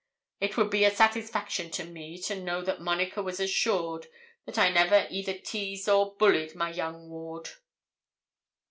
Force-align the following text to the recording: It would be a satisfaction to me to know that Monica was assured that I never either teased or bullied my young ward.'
It 0.39 0.57
would 0.57 0.71
be 0.71 0.83
a 0.83 0.89
satisfaction 0.89 1.69
to 1.73 1.83
me 1.83 2.17
to 2.23 2.35
know 2.41 2.63
that 2.63 2.81
Monica 2.81 3.21
was 3.21 3.39
assured 3.39 4.07
that 4.47 4.57
I 4.57 4.69
never 4.69 5.05
either 5.11 5.37
teased 5.37 5.87
or 5.87 6.15
bullied 6.15 6.55
my 6.55 6.71
young 6.71 7.07
ward.' 7.07 7.49